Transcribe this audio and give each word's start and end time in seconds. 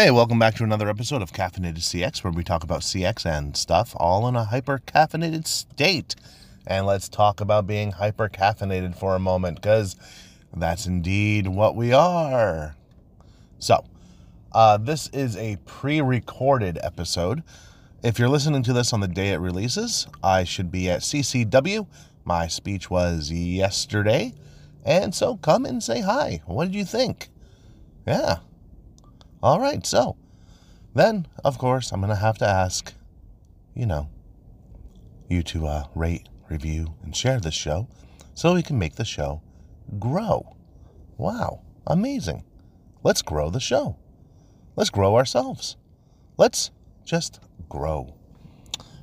Hey, 0.00 0.12
welcome 0.12 0.38
back 0.38 0.54
to 0.54 0.62
another 0.62 0.88
episode 0.88 1.22
of 1.22 1.32
Caffeinated 1.32 1.78
CX, 1.78 2.22
where 2.22 2.32
we 2.32 2.44
talk 2.44 2.62
about 2.62 2.82
CX 2.82 3.26
and 3.26 3.56
stuff 3.56 3.96
all 3.96 4.28
in 4.28 4.36
a 4.36 4.44
hyper 4.44 4.78
caffeinated 4.86 5.44
state. 5.48 6.14
And 6.68 6.86
let's 6.86 7.08
talk 7.08 7.40
about 7.40 7.66
being 7.66 7.90
hyper 7.90 8.28
caffeinated 8.28 8.94
for 8.96 9.16
a 9.16 9.18
moment, 9.18 9.56
because 9.56 9.96
that's 10.56 10.86
indeed 10.86 11.48
what 11.48 11.74
we 11.74 11.92
are. 11.92 12.76
So, 13.58 13.84
uh, 14.52 14.76
this 14.76 15.08
is 15.08 15.36
a 15.36 15.56
pre 15.66 16.00
recorded 16.00 16.78
episode. 16.80 17.42
If 18.04 18.20
you're 18.20 18.28
listening 18.28 18.62
to 18.62 18.72
this 18.72 18.92
on 18.92 19.00
the 19.00 19.08
day 19.08 19.30
it 19.30 19.38
releases, 19.38 20.06
I 20.22 20.44
should 20.44 20.70
be 20.70 20.88
at 20.88 21.00
CCW. 21.00 21.88
My 22.24 22.46
speech 22.46 22.88
was 22.88 23.32
yesterday. 23.32 24.32
And 24.84 25.12
so 25.12 25.38
come 25.38 25.64
and 25.64 25.82
say 25.82 26.02
hi. 26.02 26.40
What 26.46 26.66
did 26.66 26.76
you 26.76 26.84
think? 26.84 27.30
Yeah. 28.06 28.36
All 29.42 29.60
right. 29.60 29.84
So 29.86 30.16
then, 30.94 31.26
of 31.44 31.58
course, 31.58 31.92
I'm 31.92 32.00
going 32.00 32.10
to 32.10 32.16
have 32.16 32.38
to 32.38 32.48
ask, 32.48 32.92
you 33.74 33.86
know, 33.86 34.08
you 35.28 35.42
to 35.44 35.66
uh, 35.66 35.84
rate, 35.94 36.28
review, 36.48 36.94
and 37.02 37.14
share 37.14 37.38
this 37.38 37.54
show 37.54 37.88
so 38.34 38.54
we 38.54 38.62
can 38.62 38.78
make 38.78 38.96
the 38.96 39.04
show 39.04 39.42
grow. 39.98 40.56
Wow. 41.16 41.60
Amazing. 41.86 42.44
Let's 43.02 43.22
grow 43.22 43.50
the 43.50 43.60
show. 43.60 43.96
Let's 44.76 44.90
grow 44.90 45.16
ourselves. 45.16 45.76
Let's 46.36 46.70
just 47.04 47.40
grow. 47.68 48.14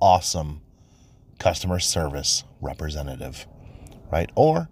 awesome 0.00 0.60
customer 1.38 1.78
service 1.78 2.44
representative, 2.60 3.46
right? 4.10 4.30
Or 4.34 4.68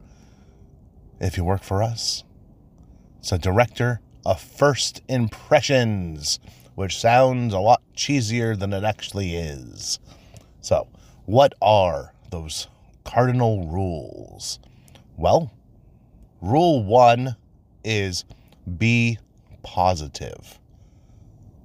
if 1.20 1.36
you 1.36 1.44
work 1.44 1.62
for 1.62 1.82
us, 1.82 2.24
it's 3.18 3.32
a 3.32 3.38
director 3.38 4.00
of 4.24 4.40
first 4.40 5.02
impressions, 5.08 6.38
which 6.74 6.98
sounds 6.98 7.54
a 7.54 7.58
lot 7.58 7.82
cheesier 7.96 8.58
than 8.58 8.72
it 8.72 8.84
actually 8.84 9.34
is. 9.34 9.98
So, 10.60 10.88
what 11.24 11.54
are 11.62 12.12
those 12.30 12.68
cardinal 13.04 13.68
rules? 13.68 14.58
Well, 15.16 15.52
rule 16.40 16.84
one 16.84 17.36
is 17.84 18.24
be 18.76 19.18
positive. 19.62 20.58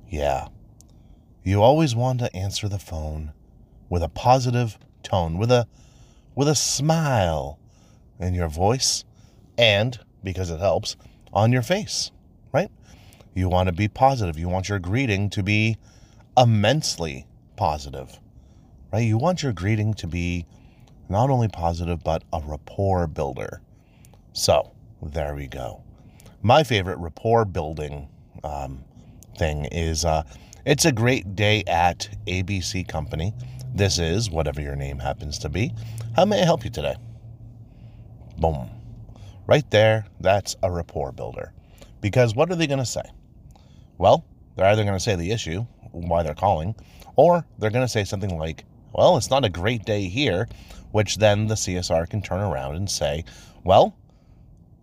Yeah. 0.07 0.47
You 1.43 1.61
always 1.61 1.95
want 1.95 2.19
to 2.19 2.35
answer 2.35 2.67
the 2.67 2.77
phone 2.77 3.33
with 3.91 4.01
a 4.01 4.09
positive 4.09 4.79
tone, 5.03 5.37
with 5.37 5.51
a 5.51 5.67
with 6.33 6.47
a 6.47 6.55
smile 6.55 7.59
in 8.19 8.33
your 8.33 8.47
voice 8.47 9.03
and 9.57 9.99
because 10.23 10.49
it 10.49 10.59
helps 10.59 10.95
on 11.31 11.51
your 11.51 11.61
face, 11.61 12.09
right? 12.51 12.71
You 13.35 13.49
want 13.49 13.67
to 13.67 13.73
be 13.73 13.87
positive. 13.87 14.39
You 14.39 14.49
want 14.49 14.69
your 14.69 14.79
greeting 14.79 15.29
to 15.31 15.43
be 15.43 15.77
immensely 16.35 17.27
positive. 17.55 18.19
Right? 18.91 19.05
You 19.05 19.17
want 19.19 19.43
your 19.43 19.53
greeting 19.53 19.93
to 19.95 20.07
be 20.07 20.47
not 21.09 21.29
only 21.29 21.49
positive 21.49 22.03
but 22.03 22.23
a 22.33 22.41
rapport 22.43 23.05
builder. 23.05 23.61
So, 24.33 24.71
there 25.03 25.35
we 25.35 25.47
go 25.47 25.83
my 26.41 26.63
favorite 26.63 26.97
rapport 26.97 27.45
building 27.45 28.07
um, 28.43 28.83
thing 29.37 29.65
is 29.65 30.05
uh, 30.05 30.23
it's 30.65 30.85
a 30.85 30.91
great 30.91 31.35
day 31.35 31.63
at 31.67 32.09
ABC 32.27 32.87
Company. 32.87 33.33
This 33.73 33.99
is 33.99 34.29
whatever 34.29 34.61
your 34.61 34.75
name 34.75 34.99
happens 34.99 35.37
to 35.39 35.49
be. 35.49 35.73
How 36.15 36.25
may 36.25 36.41
I 36.41 36.45
help 36.45 36.63
you 36.63 36.69
today? 36.69 36.95
Boom. 38.37 38.69
Right 39.47 39.69
there, 39.71 40.05
that's 40.19 40.55
a 40.61 40.71
rapport 40.71 41.11
builder. 41.11 41.53
Because 42.01 42.35
what 42.35 42.51
are 42.51 42.55
they 42.55 42.67
going 42.67 42.79
to 42.79 42.85
say? 42.85 43.03
Well, 43.97 44.25
they're 44.55 44.65
either 44.67 44.83
going 44.83 44.95
to 44.95 44.99
say 44.99 45.15
the 45.15 45.31
issue, 45.31 45.65
why 45.91 46.23
they're 46.23 46.33
calling, 46.33 46.75
or 47.15 47.45
they're 47.59 47.69
going 47.69 47.85
to 47.85 47.91
say 47.91 48.03
something 48.03 48.37
like, 48.37 48.65
well, 48.93 49.15
it's 49.17 49.29
not 49.29 49.45
a 49.45 49.49
great 49.49 49.85
day 49.85 50.07
here, 50.07 50.47
which 50.91 51.17
then 51.17 51.47
the 51.47 51.55
CSR 51.55 52.09
can 52.09 52.21
turn 52.21 52.41
around 52.41 52.75
and 52.75 52.89
say, 52.89 53.23
well, 53.63 53.95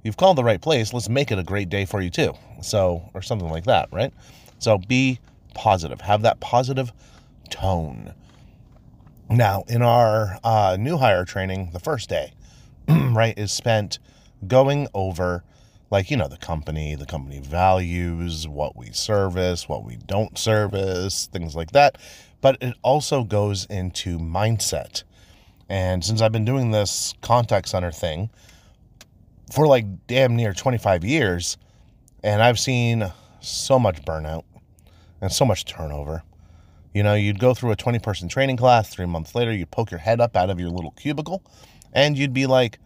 you've 0.02 0.16
called 0.16 0.38
the 0.38 0.44
right 0.44 0.60
place. 0.60 0.94
Let's 0.94 1.08
make 1.08 1.30
it 1.30 1.38
a 1.38 1.42
great 1.42 1.68
day 1.68 1.84
for 1.84 2.00
you 2.00 2.10
too. 2.10 2.32
So, 2.62 3.10
or 3.12 3.22
something 3.22 3.50
like 3.50 3.64
that, 3.64 3.88
right? 3.92 4.12
So 4.58 4.78
be 4.78 5.20
positive. 5.54 6.00
Have 6.00 6.22
that 6.22 6.40
positive 6.40 6.92
tone. 7.50 8.14
Now, 9.30 9.64
in 9.68 9.82
our 9.82 10.38
uh, 10.42 10.76
new 10.80 10.96
hire 10.96 11.24
training, 11.26 11.70
the 11.72 11.80
first 11.80 12.08
day, 12.08 12.32
right, 12.88 13.38
is 13.38 13.52
spent 13.52 13.98
going 14.46 14.88
over, 14.94 15.44
like, 15.90 16.10
you 16.10 16.16
know, 16.16 16.28
the 16.28 16.38
company, 16.38 16.94
the 16.94 17.04
company 17.04 17.40
values, 17.40 18.48
what 18.48 18.74
we 18.74 18.90
service, 18.92 19.68
what 19.68 19.84
we 19.84 19.96
don't 19.96 20.38
service, 20.38 21.28
things 21.30 21.54
like 21.54 21.72
that. 21.72 21.98
But 22.40 22.56
it 22.62 22.74
also 22.82 23.22
goes 23.22 23.66
into 23.66 24.18
mindset. 24.18 25.02
And 25.68 26.02
since 26.02 26.22
I've 26.22 26.32
been 26.32 26.46
doing 26.46 26.70
this 26.70 27.12
contact 27.20 27.68
center 27.68 27.92
thing, 27.92 28.30
for 29.52 29.66
like 29.66 30.06
damn 30.06 30.36
near 30.36 30.54
25 30.54 31.04
years, 31.04 31.58
and 32.22 32.42
I've 32.42 32.58
seen 32.58 33.12
so 33.40 33.78
much 33.78 34.02
burnout 34.02 34.44
and 35.20 35.30
so 35.30 35.44
much 35.44 35.66
turnover. 35.66 36.22
You 36.98 37.04
know, 37.04 37.14
you'd 37.14 37.38
go 37.38 37.54
through 37.54 37.70
a 37.70 37.76
20 37.76 38.00
person 38.00 38.28
training 38.28 38.56
class, 38.56 38.88
three 38.88 39.06
months 39.06 39.32
later, 39.32 39.52
you'd 39.52 39.70
poke 39.70 39.92
your 39.92 40.00
head 40.00 40.20
up 40.20 40.36
out 40.36 40.50
of 40.50 40.58
your 40.58 40.70
little 40.70 40.90
cubicle, 40.90 41.44
and 41.92 42.18
you'd 42.18 42.32
be 42.32 42.44
like, 42.46 42.80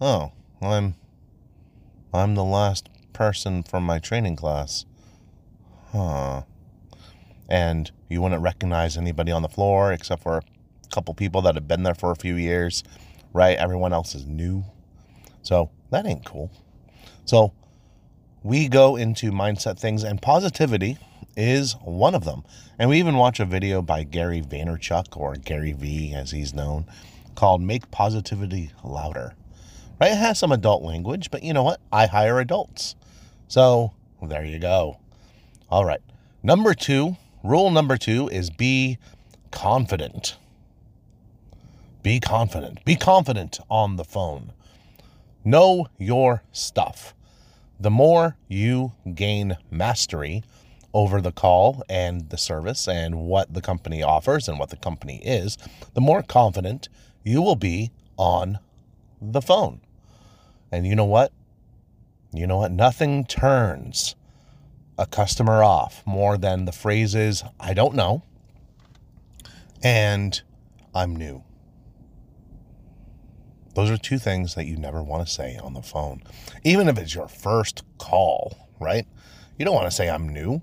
oh, 0.00 0.32
I'm, 0.62 0.94
I'm 2.14 2.34
the 2.34 2.44
last 2.44 2.88
person 3.12 3.62
from 3.62 3.84
my 3.84 3.98
training 3.98 4.36
class. 4.36 4.86
Huh. 5.90 6.44
And 7.46 7.90
you 8.08 8.22
wouldn't 8.22 8.40
recognize 8.40 8.96
anybody 8.96 9.30
on 9.32 9.42
the 9.42 9.50
floor 9.50 9.92
except 9.92 10.22
for 10.22 10.38
a 10.38 10.42
couple 10.90 11.12
people 11.12 11.42
that 11.42 11.54
have 11.54 11.68
been 11.68 11.82
there 11.82 11.94
for 11.94 12.10
a 12.10 12.16
few 12.16 12.36
years, 12.36 12.82
right? 13.34 13.58
Everyone 13.58 13.92
else 13.92 14.14
is 14.14 14.24
new. 14.24 14.64
So 15.42 15.68
that 15.90 16.06
ain't 16.06 16.24
cool. 16.24 16.50
So 17.26 17.52
we 18.42 18.70
go 18.70 18.96
into 18.96 19.30
mindset 19.30 19.78
things, 19.78 20.04
and 20.04 20.22
positivity 20.22 20.96
is 21.36 21.74
one 21.82 22.14
of 22.14 22.24
them. 22.24 22.44
And 22.78 22.90
we 22.90 22.98
even 22.98 23.16
watch 23.16 23.40
a 23.40 23.44
video 23.44 23.82
by 23.82 24.04
Gary 24.04 24.40
Vaynerchuk, 24.42 25.16
or 25.16 25.34
Gary 25.36 25.72
V 25.72 26.12
as 26.14 26.30
he's 26.30 26.54
known, 26.54 26.86
called 27.34 27.62
Make 27.62 27.90
Positivity 27.90 28.70
Louder. 28.84 29.34
Right? 30.00 30.12
It 30.12 30.18
has 30.18 30.38
some 30.38 30.52
adult 30.52 30.82
language, 30.82 31.30
but 31.30 31.42
you 31.42 31.52
know 31.52 31.62
what? 31.62 31.80
I 31.92 32.06
hire 32.06 32.40
adults. 32.40 32.96
So 33.48 33.92
there 34.20 34.44
you 34.44 34.58
go. 34.58 34.98
All 35.70 35.84
right. 35.84 36.00
Number 36.42 36.74
two, 36.74 37.16
rule 37.44 37.70
number 37.70 37.96
two 37.96 38.28
is 38.28 38.50
be 38.50 38.98
confident. 39.50 40.36
Be 42.02 42.18
confident. 42.18 42.84
Be 42.84 42.96
confident 42.96 43.60
on 43.70 43.96
the 43.96 44.04
phone. 44.04 44.52
Know 45.44 45.86
your 45.98 46.42
stuff. 46.52 47.14
The 47.78 47.90
more 47.90 48.36
you 48.48 48.92
gain 49.14 49.56
mastery 49.70 50.42
over 50.94 51.20
the 51.20 51.32
call 51.32 51.82
and 51.88 52.28
the 52.30 52.38
service 52.38 52.86
and 52.86 53.16
what 53.16 53.54
the 53.54 53.62
company 53.62 54.02
offers 54.02 54.48
and 54.48 54.58
what 54.58 54.70
the 54.70 54.76
company 54.76 55.20
is, 55.24 55.56
the 55.94 56.00
more 56.00 56.22
confident 56.22 56.88
you 57.24 57.40
will 57.40 57.56
be 57.56 57.90
on 58.16 58.58
the 59.20 59.40
phone. 59.40 59.80
And 60.70 60.86
you 60.86 60.94
know 60.94 61.04
what? 61.04 61.32
You 62.32 62.46
know 62.46 62.58
what? 62.58 62.72
Nothing 62.72 63.24
turns 63.24 64.14
a 64.98 65.06
customer 65.06 65.62
off 65.62 66.02
more 66.06 66.36
than 66.36 66.64
the 66.64 66.72
phrases, 66.72 67.42
I 67.58 67.74
don't 67.74 67.94
know, 67.94 68.22
and 69.82 70.40
I'm 70.94 71.16
new. 71.16 71.42
Those 73.74 73.90
are 73.90 73.96
two 73.96 74.18
things 74.18 74.54
that 74.54 74.66
you 74.66 74.76
never 74.76 75.02
want 75.02 75.26
to 75.26 75.32
say 75.32 75.56
on 75.56 75.72
the 75.72 75.82
phone. 75.82 76.22
Even 76.62 76.88
if 76.88 76.98
it's 76.98 77.14
your 77.14 77.28
first 77.28 77.82
call, 77.98 78.68
right? 78.78 79.06
You 79.58 79.64
don't 79.64 79.74
want 79.74 79.86
to 79.86 79.96
say, 79.96 80.10
I'm 80.10 80.28
new. 80.28 80.60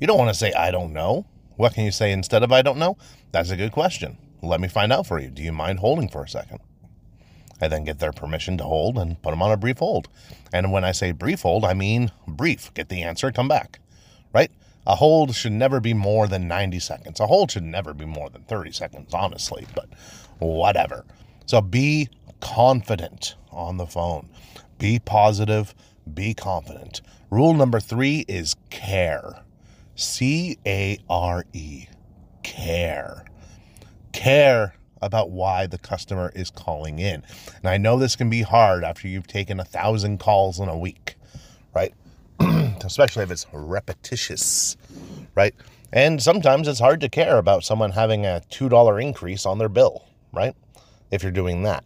You 0.00 0.06
don't 0.06 0.18
want 0.18 0.30
to 0.30 0.34
say, 0.34 0.52
I 0.54 0.70
don't 0.70 0.94
know. 0.94 1.26
What 1.56 1.74
can 1.74 1.84
you 1.84 1.92
say 1.92 2.10
instead 2.10 2.42
of 2.42 2.50
I 2.50 2.62
don't 2.62 2.78
know? 2.78 2.96
That's 3.32 3.50
a 3.50 3.56
good 3.56 3.70
question. 3.72 4.16
Let 4.42 4.60
me 4.60 4.66
find 4.66 4.92
out 4.92 5.06
for 5.06 5.20
you. 5.20 5.28
Do 5.28 5.42
you 5.42 5.52
mind 5.52 5.80
holding 5.80 6.08
for 6.08 6.24
a 6.24 6.28
second? 6.28 6.60
I 7.60 7.68
then 7.68 7.84
get 7.84 7.98
their 7.98 8.12
permission 8.12 8.56
to 8.56 8.64
hold 8.64 8.96
and 8.96 9.20
put 9.20 9.30
them 9.30 9.42
on 9.42 9.52
a 9.52 9.58
brief 9.58 9.78
hold. 9.78 10.08
And 10.54 10.72
when 10.72 10.84
I 10.84 10.92
say 10.92 11.12
brief 11.12 11.42
hold, 11.42 11.66
I 11.66 11.74
mean 11.74 12.10
brief. 12.26 12.72
Get 12.72 12.88
the 12.88 13.02
answer, 13.02 13.30
come 13.30 13.48
back. 13.48 13.80
Right? 14.32 14.50
A 14.86 14.94
hold 14.94 15.34
should 15.34 15.52
never 15.52 15.80
be 15.80 15.92
more 15.92 16.26
than 16.26 16.48
90 16.48 16.78
seconds. 16.80 17.20
A 17.20 17.26
hold 17.26 17.50
should 17.50 17.64
never 17.64 17.92
be 17.92 18.06
more 18.06 18.30
than 18.30 18.44
30 18.44 18.72
seconds, 18.72 19.12
honestly, 19.12 19.66
but 19.74 19.90
whatever. 20.38 21.04
So 21.44 21.60
be 21.60 22.08
confident 22.40 23.34
on 23.52 23.76
the 23.76 23.86
phone. 23.86 24.30
Be 24.78 24.98
positive, 24.98 25.74
be 26.12 26.32
confident. 26.32 27.02
Rule 27.30 27.52
number 27.52 27.80
three 27.80 28.24
is 28.26 28.56
care. 28.70 29.42
C 30.00 30.56
A 30.66 30.98
R 31.10 31.44
E. 31.52 31.86
Care. 32.42 33.26
Care 34.12 34.74
about 35.02 35.30
why 35.30 35.66
the 35.66 35.76
customer 35.76 36.32
is 36.34 36.50
calling 36.50 36.98
in. 36.98 37.22
And 37.56 37.66
I 37.66 37.76
know 37.76 37.98
this 37.98 38.16
can 38.16 38.30
be 38.30 38.40
hard 38.40 38.82
after 38.82 39.08
you've 39.08 39.26
taken 39.26 39.60
a 39.60 39.64
thousand 39.64 40.18
calls 40.18 40.58
in 40.58 40.70
a 40.70 40.78
week, 40.78 41.16
right? 41.74 41.92
Especially 42.40 43.24
if 43.24 43.30
it's 43.30 43.46
repetitious, 43.52 44.78
right? 45.34 45.54
And 45.92 46.22
sometimes 46.22 46.66
it's 46.66 46.80
hard 46.80 47.02
to 47.02 47.10
care 47.10 47.36
about 47.36 47.62
someone 47.62 47.90
having 47.90 48.24
a 48.24 48.42
$2 48.50 49.02
increase 49.02 49.44
on 49.44 49.58
their 49.58 49.68
bill, 49.68 50.06
right? 50.32 50.56
If 51.10 51.22
you're 51.22 51.30
doing 51.30 51.62
that. 51.64 51.84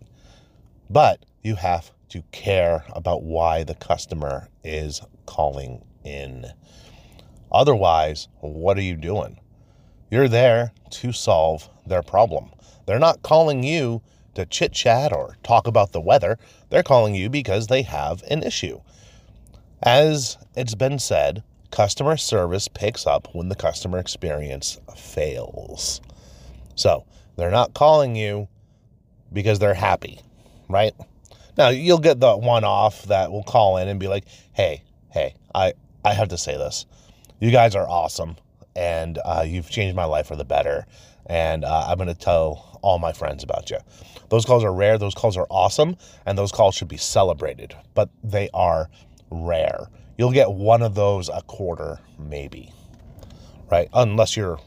But 0.89 1.25
you 1.43 1.57
have 1.57 1.91
to 2.11 2.23
care 2.31 2.85
about 2.91 3.25
why 3.25 3.65
the 3.65 3.75
customer 3.75 4.49
is 4.63 5.01
calling 5.27 5.85
in. 6.05 6.53
Otherwise, 7.55 8.27
what 8.41 8.77
are 8.77 8.83
you 8.83 8.97
doing? 8.97 9.39
You're 10.11 10.27
there 10.27 10.73
to 10.91 11.13
solve 11.13 11.71
their 11.87 12.03
problem. 12.03 12.51
They're 12.85 12.99
not 12.99 13.23
calling 13.23 13.63
you 13.63 14.03
to 14.35 14.45
chit 14.45 14.73
chat 14.73 15.13
or 15.13 15.37
talk 15.45 15.69
about 15.69 15.93
the 15.93 16.01
weather. 16.01 16.37
They're 16.71 16.83
calling 16.83 17.15
you 17.15 17.31
because 17.31 17.69
they 17.69 17.83
have 17.83 18.25
an 18.25 18.43
issue. 18.43 18.81
As 19.81 20.37
it's 20.57 20.75
been 20.75 20.99
said, 20.99 21.45
customer 21.71 22.17
service 22.17 22.67
picks 22.67 23.07
up 23.07 23.29
when 23.33 23.49
the 23.49 23.55
customer 23.55 23.99
experience 23.99 24.81
fails. 24.97 26.01
So 26.75 27.05
they're 27.37 27.53
not 27.53 27.73
calling 27.73 28.17
you 28.17 28.49
because 29.33 29.61
they're 29.61 29.75
happy, 29.75 30.21
right? 30.69 30.93
Now 31.57 31.69
you'll 31.69 31.99
get 31.99 32.19
the 32.19 32.37
one 32.37 32.65
off 32.65 33.05
that 33.05 33.31
will 33.31 33.45
call 33.45 33.77
in 33.77 33.87
and 33.87 34.01
be 34.01 34.09
like, 34.09 34.25
"Hey, 34.53 34.83
hey, 35.11 35.37
I 35.55 35.75
I 36.05 36.15
have 36.15 36.29
to 36.31 36.39
say 36.39 36.57
this. 36.57 36.85
You 37.45 37.51
guys 37.51 37.75
are 37.75 37.87
awesome, 37.87 38.37
and 38.75 39.19
uh, 39.23 39.45
you've 39.47 39.69
changed 39.69 39.95
my 39.95 40.07
life 40.07 40.29
for 40.29 40.35
the 40.35 40.47
better. 40.47 40.87
And 41.27 41.63
uh, 41.63 41.89
I'm 41.89 41.99
going 41.99 42.09
to 42.09 42.15
tell 42.15 42.79
all 42.81 42.99
my 42.99 43.13
friends 43.13 43.45
about 43.45 43.69
you. 43.69 43.77
Those 44.31 44.47
calls 44.47 44.65
are 44.65 44.73
rare. 44.73 44.97
Those 44.97 45.15
calls 45.15 45.37
are 45.37 45.47
awesome, 45.51 45.99
and 46.25 46.39
those 46.39 46.51
calls 46.51 46.75
should 46.75 46.89
be 46.89 46.97
celebrated. 46.97 47.77
But 47.93 48.09
they 48.23 48.49
are 48.55 48.89
rare. 49.31 49.89
You'll 50.17 50.33
get 50.33 50.53
one 50.53 50.81
of 50.81 50.95
those 50.95 51.29
a 51.29 51.43
quarter, 51.43 52.01
maybe, 52.19 52.73
right? 53.71 53.91
Unless 53.93 54.39
you're 54.39 54.59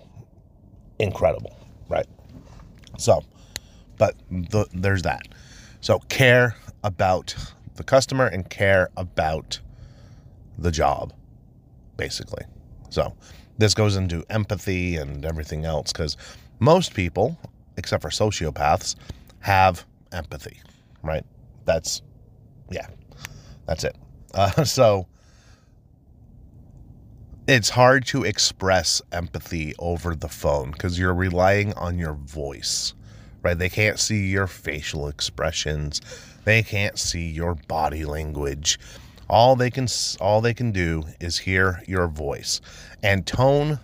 incredible, 1.00 1.58
right? 1.90 2.06
So, 3.00 3.24
but 3.98 4.14
the, 4.30 4.68
there's 4.72 5.02
that. 5.02 5.28
So, 5.82 5.98
care 6.10 6.56
about 6.84 7.34
the 7.74 7.84
customer 7.84 8.28
and 8.28 8.48
care 8.48 8.90
about 8.96 9.62
the 10.60 10.70
job, 10.70 11.12
basically. 11.98 12.44
So, 12.89 13.13
this 13.57 13.74
goes 13.74 13.95
into 13.95 14.24
empathy 14.30 14.98
and 14.98 15.25
everything 15.25 15.66
else 15.66 15.92
because 15.92 16.18
most 16.60 16.94
people, 16.94 17.38
except 17.78 18.01
for 18.01 18.10
sociopaths, 18.10 18.95
have 19.39 19.86
empathy, 20.12 20.62
right? 21.04 21.25
That's, 21.66 22.01
yeah, 22.69 22.88
that's 23.66 23.84
it. 23.84 23.95
Uh, 24.34 24.66
so, 24.66 25.07
it's 27.48 27.69
hard 27.69 28.06
to 28.07 28.24
express 28.25 29.01
empathy 29.13 29.74
over 29.80 30.13
the 30.13 30.28
phone 30.28 30.72
because 30.72 31.00
you're 31.00 31.13
relying 31.13 31.74
on 31.74 31.98
your 31.98 32.13
voice, 32.13 32.94
right? 33.42 33.57
They 33.57 33.69
can't 33.69 33.98
see 33.98 34.28
your 34.28 34.48
facial 34.48 35.07
expressions, 35.07 36.01
they 36.44 36.62
can't 36.62 37.00
see 37.00 37.30
your 37.30 37.56
body 37.56 38.04
language. 38.04 38.80
All 39.30 39.56
they 39.56 39.70
can 39.70 39.88
all 40.20 40.42
they 40.42 40.54
can 40.54 40.72
do 40.72 41.04
is 41.20 41.38
hear 41.38 41.84
your 41.88 42.08
voice. 42.08 42.62
And 43.04 43.26
tone 43.26 43.80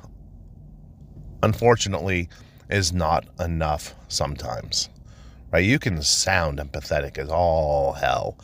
unfortunately 1.41 2.29
is 2.69 2.93
not 2.93 3.25
enough 3.39 3.93
sometimes. 4.07 4.89
Right? 5.51 5.65
You 5.65 5.77
can 5.77 6.01
sound 6.01 6.57
empathetic 6.57 7.17
as 7.19 7.29
all 7.29 7.93
hell, 7.93 8.37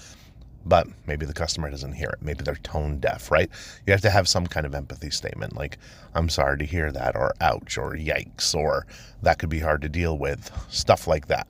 but 0.66 0.88
maybe 1.08 1.26
the 1.26 1.34
customer 1.34 1.72
doesn't 1.72 1.94
hear 1.94 2.10
it. 2.10 2.22
Maybe 2.22 2.44
they're 2.44 2.56
tone 2.56 3.00
deaf, 3.00 3.32
right? 3.32 3.50
You 3.88 3.92
have 3.94 4.02
to 4.02 4.12
have 4.12 4.28
some 4.28 4.46
kind 4.46 4.66
of 4.66 4.76
empathy 4.76 5.10
statement 5.10 5.56
like, 5.56 5.80
I'm 6.14 6.30
sorry 6.30 6.60
to 6.60 6.66
hear 6.66 6.92
that, 6.92 7.16
or 7.16 7.34
ouch, 7.42 7.78
or 7.78 7.94
yikes, 7.94 8.54
or 8.54 8.86
that 9.24 9.40
could 9.40 9.50
be 9.50 9.60
hard 9.60 9.82
to 9.82 9.90
deal 9.90 10.18
with, 10.18 10.52
stuff 10.70 11.08
like 11.08 11.28
that. 11.28 11.48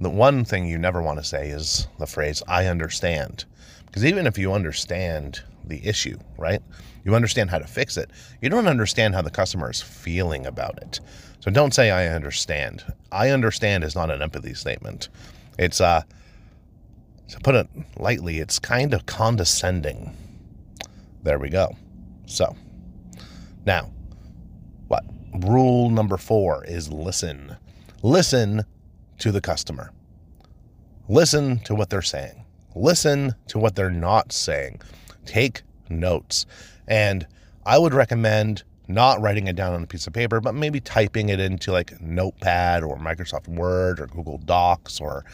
The 0.00 0.10
one 0.10 0.44
thing 0.44 0.66
you 0.66 0.78
never 0.78 1.02
want 1.02 1.18
to 1.18 1.24
say 1.24 1.50
is 1.50 1.86
the 1.98 2.06
phrase, 2.06 2.42
I 2.48 2.66
understand. 2.66 3.44
Because 3.90 4.04
even 4.04 4.26
if 4.26 4.38
you 4.38 4.52
understand 4.52 5.42
the 5.64 5.84
issue, 5.84 6.16
right? 6.38 6.62
You 7.04 7.14
understand 7.14 7.50
how 7.50 7.58
to 7.58 7.66
fix 7.66 7.96
it. 7.96 8.10
You 8.40 8.48
don't 8.48 8.68
understand 8.68 9.14
how 9.14 9.22
the 9.22 9.30
customer 9.30 9.70
is 9.70 9.82
feeling 9.82 10.46
about 10.46 10.78
it. 10.82 11.00
So 11.40 11.50
don't 11.50 11.74
say 11.74 11.90
I 11.90 12.08
understand. 12.08 12.84
I 13.10 13.30
understand 13.30 13.82
is 13.82 13.96
not 13.96 14.10
an 14.10 14.22
empathy 14.22 14.54
statement. 14.54 15.08
It's 15.58 15.80
uh 15.80 16.02
to 17.30 17.38
put 17.40 17.54
it 17.54 17.68
lightly, 17.96 18.38
it's 18.38 18.58
kind 18.58 18.92
of 18.92 19.06
condescending. 19.06 20.16
There 21.22 21.38
we 21.38 21.48
go. 21.48 21.76
So, 22.26 22.56
now, 23.66 23.90
what? 24.88 25.04
Rule 25.46 25.90
number 25.90 26.16
four 26.16 26.64
is 26.64 26.92
listen. 26.92 27.56
Listen 28.02 28.64
to 29.18 29.30
the 29.30 29.40
customer. 29.40 29.92
Listen 31.08 31.60
to 31.60 31.74
what 31.74 31.90
they're 31.90 32.02
saying. 32.02 32.44
Listen 32.74 33.34
to 33.48 33.58
what 33.58 33.74
they're 33.74 33.90
not 33.90 34.32
saying. 34.32 34.80
Take 35.26 35.62
notes. 35.88 36.46
And 36.86 37.26
I 37.66 37.78
would 37.78 37.94
recommend 37.94 38.62
not 38.88 39.20
writing 39.20 39.46
it 39.46 39.56
down 39.56 39.74
on 39.74 39.82
a 39.82 39.86
piece 39.86 40.06
of 40.06 40.12
paper, 40.12 40.40
but 40.40 40.54
maybe 40.54 40.80
typing 40.80 41.28
it 41.28 41.38
into 41.40 41.72
like 41.72 42.00
Notepad 42.00 42.82
or 42.82 42.96
Microsoft 42.98 43.48
Word 43.48 44.00
or 44.00 44.06
Google 44.06 44.38
Docs 44.38 45.00
or 45.00 45.24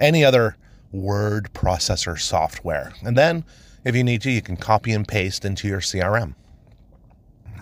any 0.00 0.24
other 0.24 0.56
word 0.90 1.50
processor 1.54 2.18
software. 2.18 2.92
And 3.04 3.16
then, 3.16 3.44
if 3.84 3.94
you 3.94 4.04
need 4.04 4.22
to, 4.22 4.30
you 4.30 4.42
can 4.42 4.56
copy 4.56 4.92
and 4.92 5.06
paste 5.06 5.44
into 5.44 5.68
your 5.68 5.80
CRM. 5.80 6.34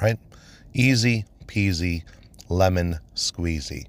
Right? 0.00 0.18
Easy 0.72 1.24
peasy, 1.50 2.04
lemon 2.48 3.00
squeezy. 3.14 3.86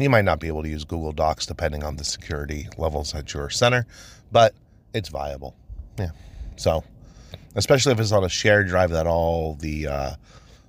You 0.00 0.10
might 0.10 0.24
not 0.24 0.40
be 0.40 0.48
able 0.48 0.62
to 0.62 0.68
use 0.68 0.84
Google 0.84 1.12
Docs 1.12 1.46
depending 1.46 1.84
on 1.84 1.96
the 1.96 2.04
security 2.04 2.68
levels 2.78 3.14
at 3.14 3.34
your 3.34 3.50
center, 3.50 3.86
but 4.32 4.54
it's 4.94 5.08
viable. 5.08 5.54
Yeah. 5.98 6.10
So, 6.56 6.84
especially 7.54 7.92
if 7.92 8.00
it's 8.00 8.12
on 8.12 8.24
a 8.24 8.28
shared 8.28 8.68
drive 8.68 8.90
that 8.90 9.06
all 9.06 9.54
the 9.56 9.86
uh, 9.86 10.10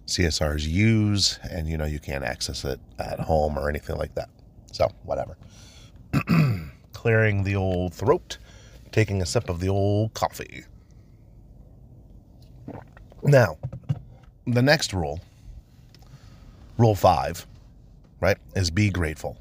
CSRs 0.07 0.67
use 0.67 1.39
and 1.49 1.67
you 1.67 1.77
know 1.77 1.85
you 1.85 1.99
can't 1.99 2.23
access 2.23 2.65
it 2.65 2.79
at 2.99 3.19
home 3.19 3.57
or 3.57 3.69
anything 3.69 3.97
like 3.97 4.13
that. 4.15 4.29
So, 4.71 4.89
whatever. 5.03 5.37
clearing 6.93 7.43
the 7.43 7.55
old 7.55 7.93
throat, 7.93 8.37
taking 8.91 9.21
a 9.21 9.25
sip 9.25 9.49
of 9.49 9.59
the 9.59 9.69
old 9.69 10.13
coffee. 10.13 10.63
Now, 13.23 13.57
the 14.45 14.61
next 14.61 14.93
rule, 14.93 15.19
rule 16.77 16.95
five, 16.95 17.47
right, 18.21 18.37
is 18.55 18.71
be 18.71 18.89
grateful. 18.89 19.37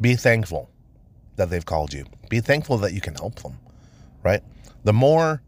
Be 0.00 0.16
thankful 0.16 0.70
that 1.36 1.50
they've 1.50 1.64
called 1.64 1.92
you. 1.92 2.06
Be 2.28 2.40
thankful 2.40 2.78
that 2.78 2.92
you 2.92 3.00
can 3.00 3.14
help 3.14 3.36
them, 3.36 3.58
right? 4.24 4.42
The 4.82 4.92
more 4.92 5.42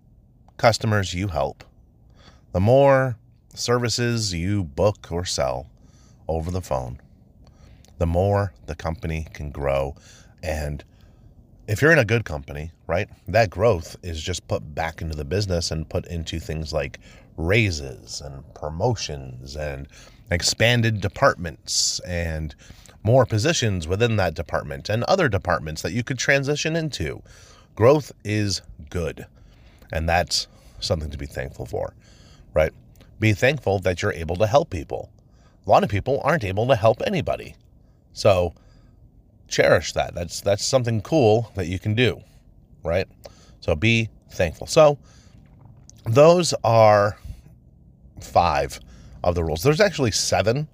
customers 0.58 1.12
you 1.12 1.28
help, 1.28 1.64
the 2.52 2.60
more 2.60 3.16
services 3.54 4.32
you 4.32 4.62
book 4.62 5.08
or 5.10 5.24
sell 5.24 5.68
over 6.28 6.50
the 6.50 6.62
phone, 6.62 7.00
the 7.98 8.06
more 8.06 8.52
the 8.66 8.76
company 8.76 9.26
can 9.32 9.50
grow 9.50 9.96
and 10.42 10.84
if 11.68 11.80
you're 11.80 11.92
in 11.92 11.98
a 11.98 12.04
good 12.04 12.24
company, 12.24 12.72
right, 12.86 13.08
that 13.28 13.50
growth 13.50 13.96
is 14.02 14.20
just 14.20 14.46
put 14.48 14.74
back 14.74 15.00
into 15.00 15.16
the 15.16 15.24
business 15.24 15.70
and 15.70 15.88
put 15.88 16.06
into 16.06 16.40
things 16.40 16.72
like 16.72 16.98
raises 17.36 18.20
and 18.20 18.42
promotions 18.54 19.56
and 19.56 19.88
expanded 20.32 21.00
departments 21.00 22.00
and 22.00 22.54
more 23.02 23.26
positions 23.26 23.88
within 23.88 24.16
that 24.16 24.34
department 24.34 24.88
and 24.88 25.02
other 25.04 25.28
departments 25.28 25.82
that 25.82 25.92
you 25.92 26.04
could 26.04 26.18
transition 26.18 26.76
into. 26.76 27.22
Growth 27.74 28.12
is 28.24 28.62
good. 28.90 29.26
And 29.92 30.08
that's 30.08 30.46
something 30.80 31.10
to 31.10 31.18
be 31.18 31.26
thankful 31.26 31.66
for, 31.66 31.94
right? 32.54 32.72
Be 33.20 33.32
thankful 33.32 33.78
that 33.80 34.02
you're 34.02 34.12
able 34.12 34.36
to 34.36 34.46
help 34.46 34.70
people. 34.70 35.10
A 35.66 35.70
lot 35.70 35.84
of 35.84 35.90
people 35.90 36.20
aren't 36.24 36.44
able 36.44 36.66
to 36.68 36.76
help 36.76 37.02
anybody. 37.06 37.54
So 38.12 38.54
cherish 39.48 39.92
that. 39.92 40.14
That's 40.14 40.40
that's 40.40 40.64
something 40.64 41.02
cool 41.02 41.52
that 41.54 41.66
you 41.66 41.78
can 41.78 41.94
do, 41.94 42.20
right? 42.82 43.06
So 43.60 43.76
be 43.76 44.08
thankful. 44.30 44.66
So 44.66 44.98
those 46.04 46.52
are 46.64 47.16
five 48.20 48.80
of 49.24 49.34
the 49.34 49.44
rules. 49.44 49.62
There's 49.62 49.80
actually 49.80 50.10
seven, 50.10 50.68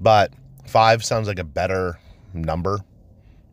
but 0.00 0.32
five 0.66 1.04
sounds 1.04 1.28
like 1.28 1.38
a 1.38 1.44
better 1.44 1.98
number 2.32 2.80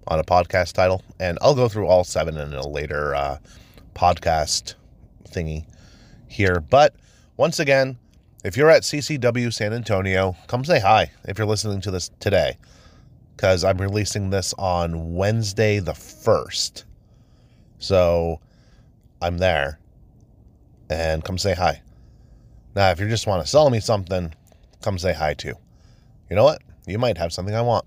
on 0.07 0.19
a 0.19 0.23
podcast 0.23 0.73
title. 0.73 1.03
And 1.19 1.37
I'll 1.41 1.55
go 1.55 1.67
through 1.67 1.87
all 1.87 2.03
seven 2.03 2.37
in 2.37 2.53
a 2.53 2.67
later 2.67 3.15
uh, 3.15 3.37
podcast 3.95 4.75
thingy 5.29 5.65
here. 6.27 6.59
But 6.59 6.95
once 7.35 7.59
again, 7.59 7.97
if 8.43 8.55
you're 8.55 8.69
at 8.69 8.83
CCW 8.83 9.53
San 9.53 9.73
Antonio, 9.73 10.35
come 10.47 10.63
say 10.63 10.79
hi 10.79 11.11
if 11.25 11.37
you're 11.37 11.47
listening 11.47 11.81
to 11.81 11.91
this 11.91 12.09
today. 12.19 12.57
Because 13.35 13.63
I'm 13.63 13.77
releasing 13.77 14.29
this 14.29 14.53
on 14.57 15.13
Wednesday 15.13 15.79
the 15.79 15.91
1st. 15.91 16.85
So 17.77 18.39
I'm 19.21 19.37
there. 19.37 19.79
And 20.89 21.23
come 21.23 21.37
say 21.37 21.53
hi. 21.53 21.81
Now, 22.77 22.91
if 22.91 22.99
you 22.99 23.09
just 23.09 23.25
want 23.25 23.43
to 23.43 23.49
sell 23.49 23.71
me 23.71 23.79
something, 23.79 24.35
come 24.83 24.99
say 24.99 25.11
hi 25.11 25.33
to. 25.33 25.47
You 25.47 26.35
know 26.35 26.43
what? 26.43 26.61
You 26.85 26.99
might 26.99 27.17
have 27.17 27.33
something 27.33 27.55
I 27.55 27.61
want. 27.63 27.85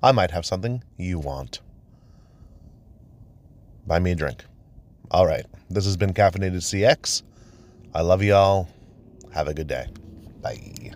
I 0.00 0.12
might 0.12 0.30
have 0.30 0.46
something 0.46 0.84
you 0.96 1.18
want. 1.18 1.58
Buy 3.88 3.98
me 3.98 4.12
a 4.12 4.14
drink. 4.14 4.44
All 5.10 5.26
right. 5.26 5.44
This 5.70 5.86
has 5.86 5.96
been 5.96 6.14
Caffeinated 6.14 6.58
CX. 6.58 7.24
I 7.92 8.02
love 8.02 8.22
y'all. 8.22 8.68
Have 9.32 9.48
a 9.48 9.54
good 9.54 9.66
day. 9.66 9.88
Bye. 10.40 10.92